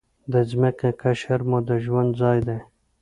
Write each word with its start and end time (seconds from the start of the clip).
د 0.31 0.33
ځمکې 0.51 0.89
قشر 1.01 1.39
مو 1.49 1.59
د 1.67 1.69
ژوند 1.83 2.11
ځای 2.21 2.39
دی. 2.47 2.59